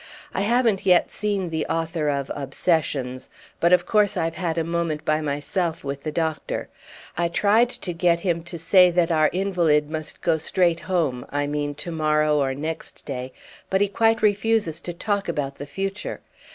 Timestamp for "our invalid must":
9.11-10.21